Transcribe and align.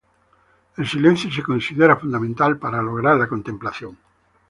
El 0.77 0.87
silencio 0.87 1.31
se 1.31 1.43
considera 1.43 1.95
fundamental 1.95 2.57
para 2.57 2.81
lograr 2.81 3.17
la 3.17 3.27
contemplación. 3.27 3.95